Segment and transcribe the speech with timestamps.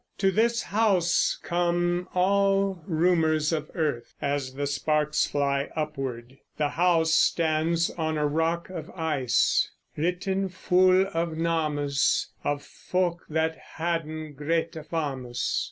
[0.17, 6.39] To this house come all rumors of earth, as the sparks fly upward.
[6.57, 13.55] The house stands on a rock of ice writen ful of names Of folk that
[13.75, 15.59] hadden grete fames.